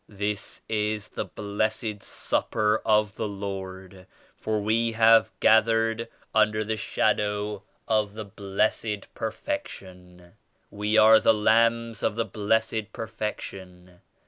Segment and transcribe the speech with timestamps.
[0.09, 7.61] "This is the blessed supper of the Lord for we have gathered under the shadow
[7.87, 10.33] of the Blessed Perfection."
[10.71, 14.01] "We are the lambs of the Blessed Perfection.